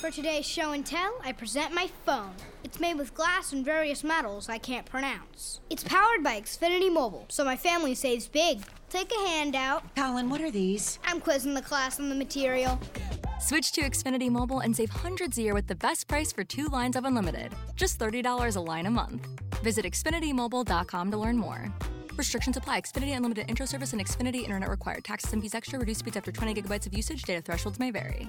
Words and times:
For 0.00 0.10
today's 0.10 0.44
show 0.46 0.72
and 0.72 0.84
tell, 0.84 1.14
I 1.24 1.32
present 1.32 1.72
my 1.72 1.88
phone. 2.04 2.32
It's 2.62 2.78
made 2.78 2.98
with 2.98 3.14
glass 3.14 3.52
and 3.52 3.64
various 3.64 4.04
metals 4.04 4.48
I 4.48 4.58
can't 4.58 4.84
pronounce. 4.84 5.60
It's 5.70 5.82
powered 5.82 6.22
by 6.22 6.38
Xfinity 6.38 6.92
Mobile, 6.92 7.24
so 7.28 7.44
my 7.44 7.56
family 7.56 7.94
saves 7.94 8.28
big. 8.28 8.60
Take 8.90 9.10
a 9.10 9.28
handout. 9.28 9.82
Colin, 9.96 10.28
what 10.28 10.42
are 10.42 10.50
these? 10.50 10.98
I'm 11.06 11.18
quizzing 11.20 11.54
the 11.54 11.62
class 11.62 11.98
on 11.98 12.10
the 12.10 12.14
material. 12.14 12.78
Switch 13.40 13.72
to 13.72 13.80
Xfinity 13.80 14.30
Mobile 14.30 14.60
and 14.60 14.76
save 14.76 14.90
hundreds 14.90 15.38
a 15.38 15.42
year 15.42 15.54
with 15.54 15.66
the 15.66 15.74
best 15.74 16.08
price 16.08 16.30
for 16.30 16.44
two 16.44 16.66
lines 16.66 16.94
of 16.94 17.04
unlimited. 17.04 17.52
Just 17.74 17.98
$30 17.98 18.56
a 18.56 18.60
line 18.60 18.86
a 18.86 18.90
month. 18.90 19.26
Visit 19.62 19.86
XfinityMobile.com 19.86 21.10
to 21.10 21.16
learn 21.16 21.38
more. 21.38 21.72
Restrictions 22.16 22.56
apply. 22.56 22.82
Xfinity 22.82 23.16
Unlimited 23.16 23.48
Intro 23.48 23.66
Service 23.66 23.92
and 23.92 24.04
Xfinity 24.04 24.42
Internet 24.42 24.68
required. 24.68 25.04
Taxes 25.04 25.32
and 25.32 25.42
fees 25.42 25.54
extra. 25.54 25.78
Reduced 25.78 26.00
speeds 26.00 26.16
after 26.16 26.32
20 26.32 26.54
gigabytes 26.54 26.86
of 26.86 26.94
usage. 26.94 27.22
Data 27.22 27.42
thresholds 27.42 27.78
may 27.78 27.90
vary. 27.90 28.28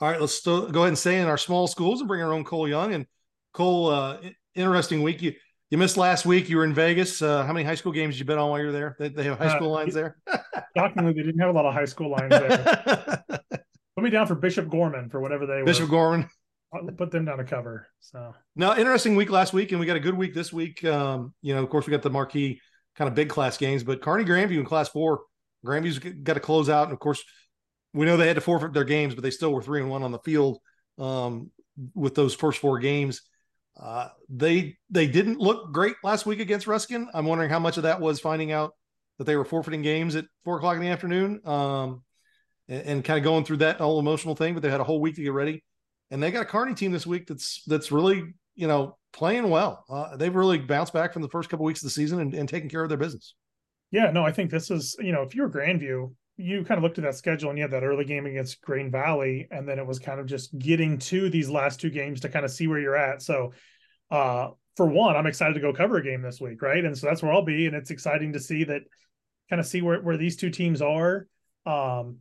All 0.00 0.10
right, 0.10 0.20
let's 0.20 0.34
still 0.34 0.70
go 0.70 0.80
ahead 0.80 0.88
and 0.88 0.98
stay 0.98 1.20
in 1.20 1.28
our 1.28 1.38
small 1.38 1.66
schools 1.66 2.00
and 2.00 2.08
bring 2.08 2.22
our 2.22 2.32
own 2.32 2.44
Cole 2.44 2.68
Young. 2.68 2.94
And 2.94 3.06
Cole, 3.52 3.88
uh, 3.88 4.18
interesting 4.54 5.02
week. 5.02 5.22
You 5.22 5.34
you 5.70 5.78
missed 5.78 5.96
last 5.96 6.26
week. 6.26 6.48
You 6.48 6.58
were 6.58 6.64
in 6.64 6.74
Vegas. 6.74 7.22
Uh, 7.22 7.44
how 7.44 7.52
many 7.52 7.64
high 7.64 7.74
school 7.74 7.92
games 7.92 8.14
did 8.14 8.20
you 8.20 8.24
bet 8.24 8.38
on 8.38 8.50
while 8.50 8.60
you 8.60 8.66
were 8.66 8.72
there? 8.72 8.96
They, 8.98 9.08
they 9.08 9.24
have 9.24 9.38
high 9.38 9.56
school 9.56 9.70
uh, 9.72 9.76
lines 9.76 9.94
there. 9.94 10.16
shockingly, 10.76 11.12
they 11.12 11.22
didn't 11.22 11.40
have 11.40 11.50
a 11.50 11.52
lot 11.52 11.64
of 11.64 11.74
high 11.74 11.84
school 11.84 12.10
lines 12.10 12.30
there. 12.30 13.24
Put 13.96 14.02
me 14.02 14.10
down 14.10 14.26
for 14.26 14.34
Bishop 14.34 14.68
Gorman 14.68 15.08
for 15.08 15.20
whatever 15.20 15.46
they 15.46 15.62
Bishop 15.62 15.88
were. 15.88 15.90
Gorman. 15.90 16.28
I'll 16.72 16.86
put 16.88 17.12
them 17.12 17.24
down 17.24 17.38
to 17.38 17.44
cover. 17.44 17.86
So 18.00 18.34
no, 18.56 18.76
interesting 18.76 19.14
week 19.14 19.30
last 19.30 19.52
week, 19.52 19.70
and 19.70 19.78
we 19.78 19.86
got 19.86 19.96
a 19.96 20.00
good 20.00 20.16
week 20.16 20.34
this 20.34 20.52
week. 20.52 20.84
Um, 20.84 21.32
you 21.40 21.54
know, 21.54 21.62
of 21.62 21.70
course, 21.70 21.86
we 21.86 21.92
got 21.92 22.02
the 22.02 22.10
marquee 22.10 22.60
kind 22.96 23.08
of 23.08 23.14
big 23.14 23.28
class 23.28 23.56
games, 23.56 23.84
but 23.84 24.02
Kearney 24.02 24.24
Grandview 24.24 24.58
in 24.58 24.64
Class 24.64 24.88
Four, 24.88 25.22
Grandview's 25.64 26.00
got 26.00 26.34
to 26.34 26.40
close 26.40 26.68
out, 26.68 26.84
and 26.84 26.92
of 26.92 26.98
course, 26.98 27.22
we 27.94 28.04
know 28.04 28.16
they 28.16 28.26
had 28.26 28.36
to 28.36 28.42
forfeit 28.42 28.74
their 28.74 28.84
games, 28.84 29.14
but 29.14 29.22
they 29.22 29.30
still 29.30 29.52
were 29.52 29.62
three 29.62 29.80
and 29.80 29.88
one 29.88 30.02
on 30.02 30.12
the 30.12 30.18
field 30.18 30.58
um, 30.98 31.50
with 31.94 32.14
those 32.14 32.34
first 32.34 32.58
four 32.58 32.78
games. 32.80 33.22
Uh, 33.80 34.08
they 34.28 34.76
they 34.90 35.06
didn't 35.06 35.38
look 35.38 35.72
great 35.72 35.94
last 36.02 36.26
week 36.26 36.40
against 36.40 36.66
Ruskin. 36.66 37.08
I'm 37.14 37.26
wondering 37.26 37.50
how 37.50 37.58
much 37.58 37.76
of 37.76 37.84
that 37.84 38.00
was 38.00 38.20
finding 38.20 38.52
out 38.52 38.72
that 39.18 39.24
they 39.24 39.36
were 39.36 39.44
forfeiting 39.44 39.82
games 39.82 40.16
at 40.16 40.26
four 40.44 40.56
o'clock 40.56 40.76
in 40.76 40.82
the 40.82 40.88
afternoon, 40.88 41.40
um, 41.44 42.02
and, 42.68 42.82
and 42.82 43.04
kind 43.04 43.18
of 43.18 43.24
going 43.24 43.44
through 43.44 43.58
that 43.58 43.78
whole 43.78 44.00
emotional 44.00 44.34
thing. 44.34 44.54
But 44.54 44.62
they 44.62 44.70
had 44.70 44.80
a 44.80 44.84
whole 44.84 45.00
week 45.00 45.14
to 45.16 45.22
get 45.22 45.32
ready, 45.32 45.64
and 46.10 46.22
they 46.22 46.30
got 46.30 46.42
a 46.42 46.46
Kearney 46.46 46.74
team 46.74 46.92
this 46.92 47.06
week 47.06 47.26
that's 47.26 47.62
that's 47.66 47.90
really 47.90 48.24
you 48.56 48.66
know 48.66 48.96
playing 49.12 49.50
well. 49.50 49.84
Uh, 49.88 50.16
they've 50.16 50.34
really 50.34 50.58
bounced 50.58 50.92
back 50.92 51.12
from 51.12 51.22
the 51.22 51.28
first 51.28 51.48
couple 51.48 51.64
weeks 51.64 51.80
of 51.80 51.86
the 51.86 51.90
season 51.90 52.20
and, 52.20 52.34
and 52.34 52.48
taking 52.48 52.68
care 52.68 52.82
of 52.82 52.88
their 52.88 52.98
business. 52.98 53.34
Yeah, 53.90 54.10
no, 54.10 54.24
I 54.24 54.32
think 54.32 54.50
this 54.50 54.70
is 54.70 54.96
you 55.00 55.12
know 55.12 55.22
if 55.22 55.34
you're 55.34 55.50
Grandview, 55.50 56.12
you 56.36 56.64
kind 56.64 56.78
of 56.78 56.82
looked 56.82 56.98
at 56.98 57.04
that 57.04 57.14
schedule 57.14 57.50
and 57.50 57.58
you 57.58 57.62
had 57.62 57.70
that 57.70 57.84
early 57.84 58.04
game 58.04 58.26
against 58.26 58.60
Green 58.60 58.90
Valley, 58.90 59.46
and 59.50 59.68
then 59.68 59.78
it 59.78 59.86
was 59.86 59.98
kind 59.98 60.18
of 60.18 60.26
just 60.26 60.56
getting 60.58 60.98
to 60.98 61.30
these 61.30 61.48
last 61.48 61.80
two 61.80 61.90
games 61.90 62.20
to 62.20 62.28
kind 62.28 62.44
of 62.44 62.50
see 62.50 62.66
where 62.66 62.80
you're 62.80 62.96
at. 62.96 63.22
So, 63.22 63.52
uh, 64.10 64.48
for 64.76 64.86
one, 64.86 65.16
I'm 65.16 65.26
excited 65.26 65.54
to 65.54 65.60
go 65.60 65.72
cover 65.72 65.98
a 65.98 66.02
game 66.02 66.22
this 66.22 66.40
week, 66.40 66.60
right? 66.60 66.84
And 66.84 66.98
so 66.98 67.06
that's 67.06 67.22
where 67.22 67.32
I'll 67.32 67.44
be, 67.44 67.66
and 67.66 67.76
it's 67.76 67.90
exciting 67.90 68.32
to 68.32 68.40
see 68.40 68.64
that, 68.64 68.82
kind 69.48 69.60
of 69.60 69.66
see 69.66 69.82
where 69.82 70.00
where 70.00 70.16
these 70.16 70.36
two 70.36 70.50
teams 70.50 70.82
are. 70.82 71.28
Um, 71.66 72.18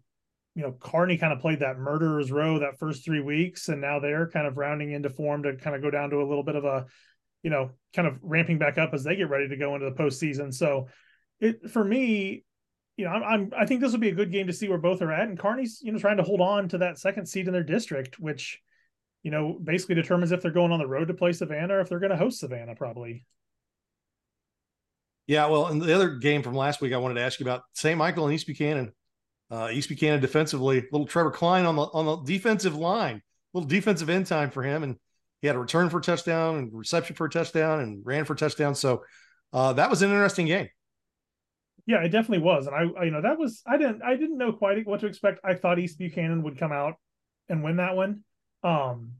you 0.55 0.61
know, 0.61 0.73
Kearney 0.73 1.17
kind 1.17 1.33
of 1.33 1.39
played 1.39 1.61
that 1.61 1.79
murderer's 1.79 2.31
row 2.31 2.59
that 2.59 2.77
first 2.77 3.03
three 3.03 3.21
weeks, 3.21 3.69
and 3.69 3.81
now 3.81 3.99
they're 3.99 4.29
kind 4.29 4.45
of 4.45 4.57
rounding 4.57 4.91
into 4.91 5.09
form 5.09 5.43
to 5.43 5.55
kind 5.55 5.75
of 5.75 5.81
go 5.81 5.89
down 5.89 6.11
to 6.11 6.17
a 6.17 6.27
little 6.27 6.43
bit 6.43 6.55
of 6.55 6.65
a, 6.65 6.85
you 7.41 7.49
know, 7.49 7.71
kind 7.95 8.07
of 8.07 8.19
ramping 8.21 8.59
back 8.59 8.77
up 8.77 8.93
as 8.93 9.03
they 9.03 9.15
get 9.15 9.29
ready 9.29 9.47
to 9.47 9.57
go 9.57 9.73
into 9.73 9.89
the 9.89 9.95
postseason. 9.95 10.53
So, 10.53 10.87
it 11.39 11.71
for 11.71 11.83
me, 11.83 12.43
you 12.97 13.05
know, 13.05 13.11
I'm, 13.11 13.23
I'm, 13.23 13.51
i 13.57 13.65
think 13.65 13.81
this 13.81 13.91
will 13.91 13.99
be 13.99 14.09
a 14.09 14.15
good 14.15 14.31
game 14.31 14.47
to 14.47 14.53
see 14.53 14.67
where 14.67 14.77
both 14.77 15.01
are 15.01 15.11
at, 15.11 15.27
and 15.27 15.39
Kearney's, 15.39 15.81
you 15.81 15.91
know 15.91 15.99
trying 15.99 16.17
to 16.17 16.23
hold 16.23 16.41
on 16.41 16.67
to 16.69 16.79
that 16.79 16.99
second 16.99 17.25
seed 17.27 17.47
in 17.47 17.53
their 17.53 17.63
district, 17.63 18.19
which 18.19 18.61
you 19.23 19.31
know 19.31 19.59
basically 19.63 19.95
determines 19.95 20.31
if 20.31 20.41
they're 20.41 20.51
going 20.51 20.71
on 20.71 20.79
the 20.79 20.87
road 20.87 21.07
to 21.07 21.13
play 21.13 21.31
Savannah 21.31 21.75
or 21.75 21.79
if 21.79 21.89
they're 21.89 21.99
going 21.99 22.11
to 22.11 22.17
host 22.17 22.39
Savannah, 22.39 22.75
probably. 22.75 23.25
Yeah, 25.25 25.47
well, 25.47 25.67
and 25.67 25.81
the 25.81 25.93
other 25.93 26.15
game 26.15 26.43
from 26.43 26.53
last 26.53 26.81
week 26.81 26.93
I 26.93 26.97
wanted 26.97 27.15
to 27.15 27.21
ask 27.21 27.39
you 27.39 27.45
about 27.45 27.63
St. 27.73 27.97
Michael 27.97 28.25
and 28.25 28.33
East 28.33 28.45
Buchanan. 28.45 28.91
Uh, 29.49 29.69
East 29.71 29.87
Buchanan 29.87 30.19
defensively, 30.19 30.83
little 30.91 31.07
Trevor 31.07 31.31
Klein 31.31 31.65
on 31.65 31.75
the 31.75 31.83
on 31.83 32.05
the 32.05 32.17
defensive 32.17 32.75
line, 32.75 33.21
little 33.53 33.67
defensive 33.67 34.09
end 34.09 34.27
time 34.27 34.51
for 34.51 34.63
him, 34.63 34.83
and 34.83 34.97
he 35.41 35.47
had 35.47 35.55
a 35.55 35.59
return 35.59 35.89
for 35.89 35.99
a 35.99 36.01
touchdown 36.01 36.57
and 36.57 36.73
reception 36.73 37.15
for 37.15 37.25
a 37.25 37.29
touchdown 37.29 37.79
and 37.81 38.05
ran 38.05 38.25
for 38.25 38.33
a 38.33 38.37
touchdown. 38.37 38.75
So 38.75 39.03
uh, 39.51 39.73
that 39.73 39.89
was 39.89 40.01
an 40.01 40.09
interesting 40.09 40.47
game. 40.47 40.69
Yeah, 41.85 42.01
it 42.01 42.09
definitely 42.09 42.45
was, 42.45 42.67
and 42.67 42.75
I, 42.75 43.01
I, 43.01 43.03
you 43.05 43.11
know, 43.11 43.21
that 43.21 43.37
was 43.37 43.61
I 43.67 43.77
didn't 43.77 44.01
I 44.03 44.15
didn't 44.15 44.37
know 44.37 44.53
quite 44.53 44.87
what 44.87 45.01
to 45.01 45.07
expect. 45.07 45.39
I 45.43 45.55
thought 45.55 45.79
East 45.79 45.97
Buchanan 45.97 46.43
would 46.43 46.57
come 46.57 46.71
out 46.71 46.95
and 47.49 47.61
win 47.63 47.75
that 47.77 47.95
one. 47.95 48.23
Um, 48.63 49.13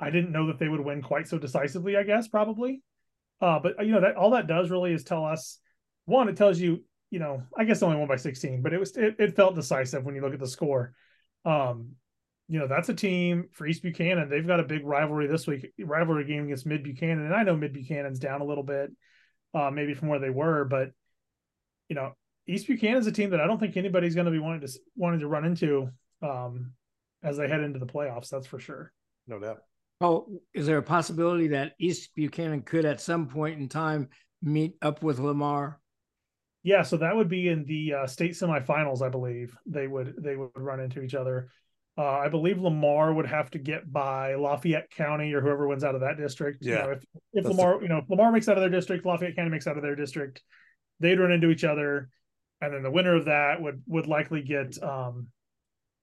I 0.00 0.10
didn't 0.10 0.32
know 0.32 0.48
that 0.48 0.58
they 0.58 0.68
would 0.68 0.80
win 0.80 1.02
quite 1.02 1.28
so 1.28 1.38
decisively. 1.38 1.96
I 1.96 2.02
guess 2.02 2.26
probably, 2.26 2.82
uh, 3.40 3.60
but 3.60 3.86
you 3.86 3.92
know 3.92 4.00
that 4.00 4.16
all 4.16 4.32
that 4.32 4.48
does 4.48 4.70
really 4.70 4.92
is 4.92 5.04
tell 5.04 5.24
us 5.24 5.60
one. 6.06 6.28
It 6.28 6.36
tells 6.36 6.58
you, 6.58 6.82
you 7.10 7.20
know, 7.20 7.44
I 7.56 7.62
guess 7.62 7.80
only 7.82 7.96
won 7.96 8.08
by 8.08 8.16
sixteen, 8.16 8.60
but 8.60 8.72
it 8.72 8.80
was 8.80 8.96
it, 8.96 9.14
it 9.20 9.36
felt 9.36 9.54
decisive 9.54 10.04
when 10.04 10.16
you 10.16 10.20
look 10.20 10.34
at 10.34 10.40
the 10.40 10.48
score. 10.48 10.94
Um, 11.44 11.92
you 12.48 12.58
know 12.58 12.66
that's 12.66 12.88
a 12.88 12.94
team 12.94 13.50
for 13.52 13.68
East 13.68 13.82
Buchanan. 13.82 14.28
They've 14.28 14.46
got 14.46 14.58
a 14.58 14.64
big 14.64 14.84
rivalry 14.84 15.28
this 15.28 15.46
week, 15.46 15.72
rivalry 15.78 16.24
game 16.24 16.46
against 16.46 16.66
Mid 16.66 16.82
Buchanan, 16.82 17.24
and 17.24 17.34
I 17.34 17.44
know 17.44 17.56
Mid 17.56 17.72
Buchanan's 17.72 18.18
down 18.18 18.40
a 18.40 18.44
little 18.44 18.64
bit, 18.64 18.90
uh, 19.54 19.70
maybe 19.70 19.94
from 19.94 20.08
where 20.08 20.18
they 20.18 20.30
were, 20.30 20.64
but 20.64 20.90
you 21.88 21.96
know, 21.96 22.12
East 22.46 22.66
Buchanan 22.66 22.98
is 22.98 23.06
a 23.06 23.12
team 23.12 23.30
that 23.30 23.40
I 23.40 23.46
don't 23.46 23.58
think 23.58 23.76
anybody's 23.76 24.14
going 24.14 24.26
to 24.26 24.30
be 24.30 24.38
wanting 24.38 24.66
to 24.66 24.72
wanting 24.96 25.20
to 25.20 25.28
run 25.28 25.44
into 25.44 25.90
um, 26.22 26.72
as 27.22 27.36
they 27.36 27.48
head 27.48 27.60
into 27.60 27.78
the 27.78 27.86
playoffs. 27.86 28.28
That's 28.28 28.46
for 28.46 28.58
sure. 28.58 28.92
No 29.26 29.38
doubt. 29.38 29.62
Oh, 30.00 30.26
is 30.52 30.66
there 30.66 30.78
a 30.78 30.82
possibility 30.82 31.48
that 31.48 31.72
East 31.78 32.10
Buchanan 32.14 32.62
could, 32.62 32.84
at 32.84 33.00
some 33.00 33.28
point 33.28 33.60
in 33.60 33.68
time, 33.68 34.08
meet 34.42 34.74
up 34.82 35.02
with 35.02 35.18
Lamar? 35.18 35.80
Yeah, 36.62 36.82
so 36.82 36.96
that 36.96 37.14
would 37.14 37.28
be 37.28 37.48
in 37.48 37.64
the 37.64 37.94
uh, 37.94 38.06
state 38.06 38.32
semifinals, 38.32 39.02
I 39.02 39.08
believe. 39.08 39.56
They 39.66 39.86
would 39.86 40.14
they 40.18 40.36
would 40.36 40.50
run 40.56 40.80
into 40.80 41.02
each 41.02 41.14
other. 41.14 41.48
Uh, 41.96 42.18
I 42.18 42.28
believe 42.28 42.58
Lamar 42.58 43.14
would 43.14 43.26
have 43.26 43.50
to 43.52 43.58
get 43.58 43.90
by 43.90 44.34
Lafayette 44.34 44.90
County 44.90 45.32
or 45.32 45.40
whoever 45.40 45.68
wins 45.68 45.84
out 45.84 45.94
of 45.94 46.00
that 46.00 46.16
district. 46.16 46.64
Yeah. 46.64 46.72
You 46.72 46.78
know, 46.78 46.90
if 46.90 47.04
if 47.34 47.44
Lamar, 47.44 47.76
the... 47.76 47.82
you 47.82 47.88
know, 47.88 47.98
if 47.98 48.10
Lamar 48.10 48.32
makes 48.32 48.48
out 48.48 48.56
of 48.56 48.62
their 48.62 48.70
district, 48.70 49.06
Lafayette 49.06 49.36
County 49.36 49.50
makes 49.50 49.66
out 49.66 49.76
of 49.76 49.82
their 49.82 49.94
district 49.94 50.42
they'd 51.04 51.18
run 51.18 51.32
into 51.32 51.50
each 51.50 51.64
other, 51.64 52.08
and 52.60 52.72
then 52.72 52.82
the 52.82 52.90
winner 52.90 53.14
of 53.14 53.26
that 53.26 53.60
would 53.60 53.82
would 53.86 54.06
likely 54.06 54.42
get 54.42 54.82
um, 54.82 55.28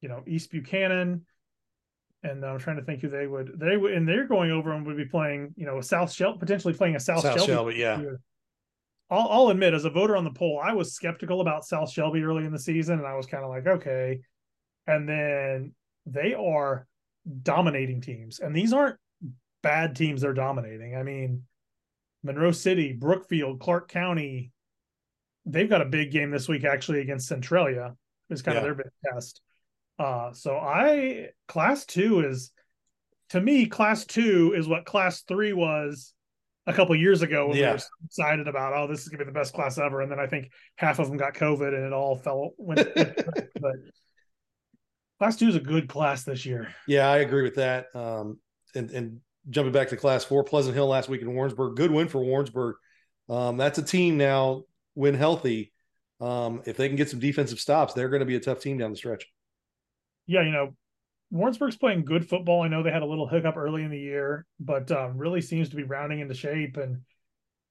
you 0.02 0.10
know, 0.10 0.24
East 0.28 0.52
Buchanan. 0.52 1.26
And 2.24 2.46
I'm 2.46 2.60
trying 2.60 2.76
to 2.76 2.84
think 2.84 3.02
who 3.02 3.10
they 3.10 3.26
would 3.26 3.60
they 3.60 3.78
would 3.78 3.94
and 3.94 4.08
they're 4.08 4.28
going 4.28 4.52
over 4.52 4.72
and 4.72 4.86
would 4.86 4.98
be 4.98 5.06
playing, 5.06 5.54
you 5.56 5.66
know, 5.66 5.82
South 5.82 6.12
Shelby 6.12 6.38
potentially 6.38 6.74
playing 6.74 6.96
a 6.96 7.00
South, 7.00 7.24
South 7.24 7.38
Shelby. 7.38 7.52
Shelby 7.52 7.76
yeah. 7.78 8.02
I'll, 9.10 9.28
I'll 9.30 9.48
admit, 9.50 9.74
as 9.74 9.86
a 9.86 9.90
voter 9.90 10.16
on 10.16 10.24
the 10.24 10.32
poll, 10.32 10.62
I 10.64 10.74
was 10.74 10.94
skeptical 10.94 11.42
about 11.42 11.66
South 11.66 11.92
Shelby 11.92 12.24
early 12.24 12.46
in 12.46 12.52
the 12.54 12.60
season, 12.60 13.00
and 13.00 13.08
I 13.08 13.16
was 13.16 13.26
kind 13.26 13.44
of 13.44 13.50
like, 13.50 13.68
okay. 13.68 14.22
And 14.88 15.08
then 15.08 15.74
they 16.06 16.34
are 16.34 16.88
dominating 17.44 18.00
teams, 18.02 18.40
and 18.40 18.56
these 18.56 18.72
aren't 18.72 18.98
bad 19.64 19.96
teams 19.96 20.22
they're 20.22 20.34
dominating. 20.34 20.96
I 20.96 21.04
mean, 21.04 21.44
Monroe 22.24 22.52
City, 22.52 22.94
Brookfield, 22.94 23.60
Clark 23.60 23.90
County, 23.90 24.52
they've 25.46 25.70
got 25.70 25.82
a 25.82 25.86
big 25.86 26.12
game 26.12 26.32
this 26.32 26.48
week 26.48 26.64
actually 26.64 27.02
against 27.02 27.28
Centralia. 27.28 27.96
Is 28.30 28.42
kind 28.42 28.56
yeah. 28.56 28.60
of 28.60 28.64
their 28.64 28.76
big 28.76 28.92
test. 29.06 29.42
Uh, 30.00 30.32
so 30.32 30.56
I 30.56 31.30
class 31.48 31.86
two 31.86 32.22
is 32.22 32.52
to 33.30 33.42
me 33.42 33.66
class 33.66 34.06
two 34.06 34.54
is 34.56 34.68
what 34.68 34.86
class 34.86 35.22
three 35.22 35.54
was 35.54 36.14
a 36.66 36.74
couple 36.74 36.96
years 36.96 37.22
ago 37.22 37.48
when 37.48 37.58
yeah. 37.58 37.72
we 37.72 37.74
were 37.74 38.06
excited 38.06 38.48
about 38.48 38.74
oh 38.74 38.88
this 38.88 39.02
is 39.02 39.10
gonna 39.10 39.26
be 39.26 39.30
the 39.30 39.38
best 39.38 39.54
class 39.54 39.78
ever 39.78 40.02
and 40.02 40.12
then 40.12 40.20
I 40.20 40.28
think 40.28 40.52
half 40.76 41.00
of 41.00 41.08
them 41.08 41.18
got 41.18 41.34
COVID 41.34 41.76
and 41.76 41.86
it 41.86 41.94
all 41.94 42.16
fell 42.16 42.52
went, 42.58 42.88
but 42.96 43.76
class 45.20 45.36
two 45.36 45.50
is 45.50 45.56
a 45.56 45.60
good 45.60 45.88
class 45.88 46.24
this 46.24 46.46
year. 46.46 46.74
Yeah, 46.88 47.10
I 47.10 47.18
agree 47.18 47.44
with 47.44 47.56
that. 47.56 47.88
Um, 47.94 48.40
and 48.74 48.90
and 48.92 49.20
jumping 49.50 49.74
back 49.74 49.90
to 49.90 49.98
class 49.98 50.24
four, 50.24 50.44
Pleasant 50.44 50.74
Hill 50.74 50.88
last 50.88 51.10
week 51.10 51.22
in 51.22 51.34
Warrensburg, 51.34 51.76
good 51.76 51.92
win 51.92 52.08
for 52.08 52.24
Warrensburg. 52.24 52.76
Um, 53.30 53.58
that's 53.58 53.78
a 53.78 53.84
team 53.84 54.18
now 54.18 54.64
when 54.94 55.14
healthy, 55.14 55.72
um, 56.20 56.62
if 56.66 56.78
they 56.78 56.88
can 56.88 56.98
get 56.98 57.10
some 57.10 57.20
defensive 57.20 57.60
stops, 57.60 57.94
they're 57.94 58.10
going 58.10 58.22
to 58.22 58.26
be 58.26 58.36
a 58.36 58.40
tough 58.40 58.60
team 58.60 58.78
down 58.78 58.92
the 58.92 58.98
stretch. 58.98 59.26
Yeah, 60.28 60.44
you 60.44 60.52
know, 60.52 60.76
Warrensburg's 61.32 61.78
playing 61.78 62.06
good 62.06 62.28
football. 62.28 62.62
I 62.62 62.68
know 62.68 62.84
they 62.84 62.92
had 62.92 63.02
a 63.02 63.08
little 63.08 63.28
hiccup 63.28 63.56
early 63.58 63.84
in 63.84 63.90
the 63.90 64.00
year, 64.00 64.46
but 64.60 64.92
um, 64.92 65.18
really 65.18 65.42
seems 65.42 65.70
to 65.70 65.76
be 65.76 65.84
rounding 65.84 66.20
into 66.20 66.34
shape. 66.34 66.78
And 66.78 67.02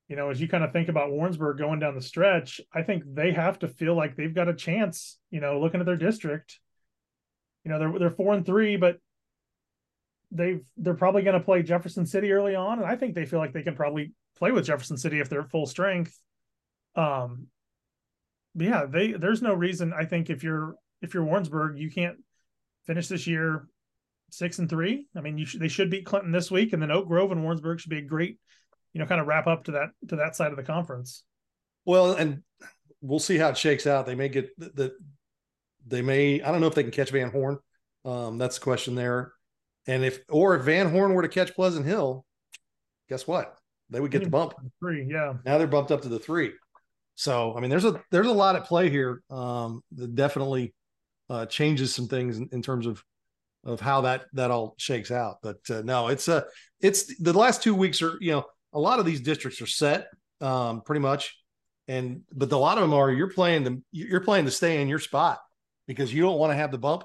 you 0.08 0.16
know, 0.16 0.30
as 0.30 0.40
you 0.40 0.48
kind 0.48 0.64
of 0.64 0.72
think 0.72 0.88
about 0.88 1.12
Warrensburg 1.12 1.58
going 1.58 1.78
down 1.78 1.94
the 1.94 2.02
stretch, 2.02 2.60
I 2.74 2.82
think 2.82 3.04
they 3.06 3.32
have 3.32 3.60
to 3.60 3.68
feel 3.68 3.94
like 3.94 4.16
they've 4.16 4.34
got 4.34 4.48
a 4.48 4.54
chance. 4.54 5.18
You 5.30 5.40
know, 5.40 5.60
looking 5.60 5.78
at 5.78 5.86
their 5.86 5.96
district, 5.96 6.58
you 7.64 7.70
know, 7.70 7.78
they're 7.78 7.98
they're 7.98 8.10
four 8.10 8.34
and 8.34 8.44
three, 8.44 8.76
but 8.76 8.98
they've 10.30 10.64
they're 10.78 10.94
probably 10.94 11.22
going 11.22 11.38
to 11.38 11.44
play 11.44 11.62
Jefferson 11.62 12.06
City 12.06 12.32
early 12.32 12.54
on, 12.54 12.78
and 12.78 12.86
I 12.86 12.96
think 12.96 13.14
they 13.14 13.26
feel 13.26 13.38
like 13.38 13.52
they 13.52 13.62
can 13.62 13.76
probably 13.76 14.12
play 14.36 14.52
with 14.52 14.64
Jefferson 14.64 14.96
City 14.96 15.20
if 15.20 15.28
they're 15.28 15.42
at 15.42 15.50
full 15.50 15.66
strength. 15.66 16.18
Um, 17.00 17.46
but 18.54 18.66
yeah, 18.66 18.86
they 18.86 19.12
there's 19.12 19.42
no 19.42 19.54
reason 19.54 19.92
I 19.92 20.04
think 20.04 20.28
if 20.28 20.42
you're 20.42 20.74
if 21.02 21.14
you're 21.14 21.24
Warrensburg, 21.24 21.78
you 21.78 21.90
can't 21.90 22.16
finish 22.86 23.08
this 23.08 23.26
year 23.26 23.66
six 24.30 24.58
and 24.58 24.68
three. 24.68 25.06
I 25.16 25.20
mean, 25.20 25.38
you 25.38 25.46
should, 25.46 25.60
they 25.60 25.68
should 25.68 25.90
beat 25.90 26.06
Clinton 26.06 26.32
this 26.32 26.50
week, 26.50 26.72
and 26.72 26.82
then 26.82 26.90
Oak 26.90 27.06
Grove 27.08 27.32
and 27.32 27.42
Warrensburg 27.42 27.80
should 27.80 27.90
be 27.90 27.98
a 27.98 28.02
great, 28.02 28.38
you 28.92 29.00
know, 29.00 29.06
kind 29.06 29.20
of 29.20 29.26
wrap 29.26 29.46
up 29.46 29.64
to 29.64 29.72
that 29.72 29.90
to 30.08 30.16
that 30.16 30.36
side 30.36 30.50
of 30.50 30.56
the 30.56 30.62
conference. 30.62 31.22
Well, 31.84 32.12
and 32.12 32.42
we'll 33.00 33.18
see 33.18 33.38
how 33.38 33.50
it 33.50 33.58
shakes 33.58 33.86
out. 33.86 34.06
They 34.06 34.14
may 34.14 34.28
get 34.28 34.50
the, 34.58 34.70
the 34.74 34.96
they 35.86 36.02
may 36.02 36.42
I 36.42 36.50
don't 36.50 36.60
know 36.60 36.66
if 36.66 36.74
they 36.74 36.82
can 36.82 36.92
catch 36.92 37.10
Van 37.10 37.30
Horn. 37.30 37.58
Um, 38.04 38.38
that's 38.38 38.58
the 38.58 38.64
question 38.64 38.94
there. 38.94 39.32
And 39.86 40.04
if 40.04 40.20
or 40.28 40.56
if 40.56 40.64
Van 40.64 40.90
Horn 40.90 41.14
were 41.14 41.22
to 41.22 41.28
catch 41.28 41.54
Pleasant 41.54 41.86
Hill, 41.86 42.24
guess 43.08 43.26
what? 43.26 43.56
They 43.90 44.00
would 44.00 44.10
get 44.10 44.22
the 44.22 44.30
bump. 44.30 44.54
Three, 44.78 45.06
yeah. 45.10 45.34
Now 45.44 45.58
they're 45.58 45.66
bumped 45.66 45.90
up 45.90 46.02
to 46.02 46.08
the 46.08 46.18
three. 46.18 46.52
So 47.20 47.54
I 47.54 47.60
mean, 47.60 47.68
there's 47.68 47.84
a 47.84 48.02
there's 48.10 48.28
a 48.28 48.32
lot 48.32 48.56
at 48.56 48.64
play 48.64 48.88
here. 48.88 49.22
Um, 49.28 49.82
that 49.92 50.14
definitely 50.14 50.72
uh, 51.28 51.44
changes 51.44 51.94
some 51.94 52.08
things 52.08 52.38
in, 52.38 52.48
in, 52.50 52.62
terms 52.62 52.86
of 52.86 53.04
of 53.62 53.78
how 53.78 54.00
that 54.00 54.24
that 54.32 54.50
all 54.50 54.74
shakes 54.78 55.10
out. 55.10 55.36
But 55.42 55.58
uh, 55.68 55.82
no, 55.84 56.08
it's 56.08 56.28
a 56.28 56.36
uh, 56.36 56.42
it's 56.80 57.14
the 57.18 57.34
last 57.34 57.62
two 57.62 57.74
weeks 57.74 58.00
are 58.00 58.16
you 58.22 58.32
know 58.32 58.46
a 58.72 58.80
lot 58.80 59.00
of 59.00 59.04
these 59.04 59.20
districts 59.20 59.60
are 59.60 59.66
set 59.66 60.06
um, 60.40 60.80
pretty 60.80 61.00
much, 61.00 61.38
and 61.88 62.22
but 62.32 62.50
a 62.52 62.56
lot 62.56 62.78
of 62.78 62.84
them 62.84 62.94
are 62.94 63.10
you're 63.10 63.28
playing 63.28 63.64
the 63.64 63.82
you're 63.92 64.22
playing 64.22 64.46
to 64.46 64.50
stay 64.50 64.80
in 64.80 64.88
your 64.88 64.98
spot 64.98 65.40
because 65.86 66.14
you 66.14 66.22
don't 66.22 66.38
want 66.38 66.52
to 66.52 66.56
have 66.56 66.70
the 66.70 66.78
bump 66.78 67.04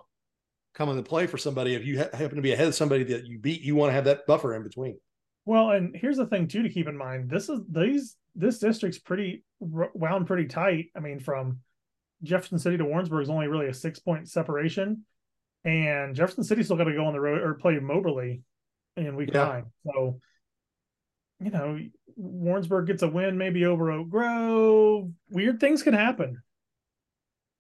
come 0.75 0.87
into 0.87 1.03
play 1.03 1.27
for 1.27 1.37
somebody 1.37 1.75
if 1.75 1.83
you 1.83 1.99
ha- 1.99 2.17
happen 2.17 2.37
to 2.37 2.41
be 2.41 2.53
ahead 2.53 2.69
of 2.69 2.75
somebody 2.75 3.03
that 3.03 3.25
you 3.25 3.37
beat. 3.37 3.59
You 3.59 3.75
want 3.75 3.89
to 3.89 3.93
have 3.93 4.05
that 4.05 4.25
buffer 4.27 4.55
in 4.55 4.63
between. 4.63 4.97
Well, 5.43 5.71
and 5.71 5.93
here's 5.93 6.15
the 6.15 6.25
thing 6.25 6.47
too 6.47 6.63
to 6.63 6.69
keep 6.69 6.87
in 6.87 6.95
mind. 6.95 7.29
This 7.29 7.49
is 7.49 7.59
these 7.69 8.15
this 8.35 8.59
district's 8.59 8.99
pretty 8.99 9.43
wound 9.59 10.27
pretty 10.27 10.45
tight. 10.45 10.87
I 10.95 10.99
mean, 10.99 11.19
from 11.19 11.59
Jefferson 12.23 12.59
City 12.59 12.77
to 12.77 12.85
Warrensburg 12.85 13.23
is 13.23 13.29
only 13.29 13.47
really 13.47 13.67
a 13.67 13.73
six 13.73 13.99
point 13.99 14.29
separation, 14.29 15.05
and 15.63 16.15
Jefferson 16.15 16.43
City 16.43 16.63
still 16.63 16.77
got 16.77 16.85
to 16.85 16.93
go 16.93 17.05
on 17.05 17.13
the 17.13 17.19
road 17.19 17.41
or 17.41 17.53
play 17.55 17.79
Moberly 17.79 18.41
in 18.97 19.15
week 19.15 19.31
yeah. 19.33 19.45
nine. 19.45 19.65
So, 19.85 20.19
you 21.39 21.51
know, 21.51 21.79
Warrensburg 22.15 22.87
gets 22.87 23.03
a 23.03 23.07
win 23.07 23.37
maybe 23.37 23.65
over 23.65 23.91
Oak 23.91 24.09
Grove. 24.09 25.11
Weird 25.29 25.59
things 25.59 25.83
can 25.83 25.93
happen. 25.93 26.41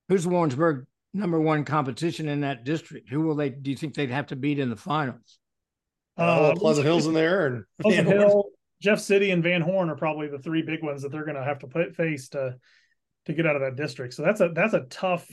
Who's 0.09 0.27
Warrensburg 0.27 0.85
number 1.13 1.39
one 1.39 1.65
competition 1.65 2.27
in 2.27 2.41
that 2.41 2.63
district? 2.63 3.09
Who 3.09 3.21
will 3.21 3.35
they? 3.35 3.49
Do 3.49 3.71
you 3.71 3.77
think 3.77 3.95
they'd 3.95 4.11
have 4.11 4.27
to 4.27 4.35
beat 4.35 4.59
in 4.59 4.69
the 4.69 4.75
finals? 4.75 5.39
Uh, 6.17 6.53
oh, 6.53 6.59
Pleasant 6.59 6.85
Hills 6.85 7.07
in 7.07 7.13
there, 7.13 7.47
and 7.47 7.63
Pleasant 7.81 8.07
Hill, 8.19 8.45
Jeff 8.81 8.99
City, 8.99 9.31
and 9.31 9.43
Van 9.43 9.61
Horn 9.61 9.89
are 9.89 9.95
probably 9.95 10.27
the 10.27 10.39
three 10.39 10.61
big 10.61 10.83
ones 10.83 11.01
that 11.01 11.11
they're 11.11 11.25
going 11.25 11.37
to 11.37 11.43
have 11.43 11.59
to 11.59 11.67
put 11.67 11.95
face 11.95 12.29
to 12.29 12.55
to 13.25 13.33
get 13.33 13.45
out 13.45 13.55
of 13.55 13.61
that 13.61 13.75
district. 13.75 14.13
So 14.13 14.23
that's 14.23 14.41
a 14.41 14.49
that's 14.53 14.73
a 14.73 14.81
tough 14.81 15.27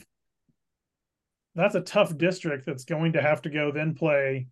that's 1.55 1.75
a 1.75 1.81
tough 1.81 2.17
district 2.17 2.65
that's 2.65 2.85
going 2.85 3.13
to 3.13 3.21
have 3.21 3.41
to 3.43 3.49
go 3.49 3.71
then 3.71 3.93
play. 3.93 4.47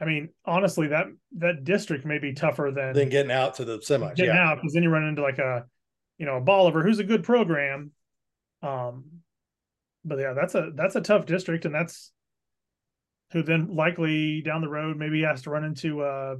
I 0.00 0.04
mean, 0.04 0.30
honestly, 0.44 0.88
that 0.88 1.06
that 1.38 1.64
district 1.64 2.04
may 2.04 2.18
be 2.18 2.32
tougher 2.32 2.72
than 2.74 2.94
than 2.94 3.08
getting 3.08 3.30
out 3.30 3.54
to 3.56 3.64
the 3.64 3.78
semis. 3.78 4.16
Getting 4.16 4.34
yeah. 4.34 4.50
out 4.50 4.56
because 4.56 4.72
then 4.72 4.82
you 4.82 4.90
run 4.90 5.04
into 5.04 5.22
like 5.22 5.38
a 5.38 5.66
you 6.18 6.26
know 6.26 6.38
a 6.38 6.40
Bolivar 6.40 6.82
who's 6.82 6.98
a 6.98 7.04
good 7.04 7.22
program. 7.22 7.92
Um, 8.62 9.04
but 10.04 10.18
yeah, 10.18 10.32
that's 10.32 10.54
a 10.54 10.70
that's 10.74 10.96
a 10.96 11.00
tough 11.00 11.26
district, 11.26 11.64
and 11.66 11.74
that's 11.74 12.10
who 13.32 13.42
then 13.42 13.74
likely 13.74 14.42
down 14.42 14.60
the 14.60 14.68
road 14.68 14.96
maybe 14.96 15.22
has 15.22 15.42
to 15.42 15.50
run 15.50 15.64
into 15.64 16.02
uh 16.02 16.36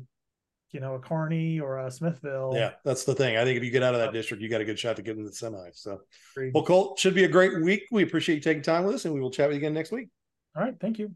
you 0.72 0.80
know 0.80 0.94
a 0.94 0.98
Kearney 0.98 1.60
or 1.60 1.78
a 1.78 1.90
Smithville. 1.90 2.52
Yeah, 2.54 2.72
that's 2.84 3.04
the 3.04 3.14
thing. 3.14 3.36
I 3.36 3.44
think 3.44 3.56
if 3.56 3.64
you 3.64 3.70
get 3.70 3.82
out 3.82 3.94
of 3.94 4.00
that 4.00 4.12
district, 4.12 4.42
you 4.42 4.48
got 4.48 4.60
a 4.60 4.64
good 4.64 4.78
shot 4.78 4.96
to 4.96 5.02
get 5.02 5.16
in 5.16 5.24
the 5.24 5.32
semi. 5.32 5.70
So, 5.74 6.00
well, 6.52 6.64
Colt 6.64 6.98
should 6.98 7.14
be 7.14 7.24
a 7.24 7.28
great 7.28 7.62
week. 7.62 7.84
We 7.90 8.02
appreciate 8.02 8.36
you 8.36 8.40
taking 8.40 8.62
time 8.62 8.84
with 8.84 8.94
us, 8.94 9.04
and 9.04 9.14
we 9.14 9.20
will 9.20 9.30
chat 9.30 9.48
with 9.48 9.56
you 9.56 9.60
again 9.60 9.74
next 9.74 9.92
week. 9.92 10.08
All 10.56 10.62
right, 10.62 10.74
thank 10.80 10.98
you. 10.98 11.14